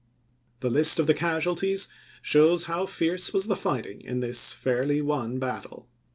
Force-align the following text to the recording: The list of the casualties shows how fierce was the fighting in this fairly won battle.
The 0.61 0.69
list 0.71 0.97
of 0.97 1.05
the 1.05 1.13
casualties 1.13 1.87
shows 2.23 2.63
how 2.63 2.87
fierce 2.87 3.33
was 3.35 3.45
the 3.45 3.55
fighting 3.55 4.01
in 4.01 4.19
this 4.19 4.51
fairly 4.51 4.99
won 4.99 5.37
battle. 5.37 5.89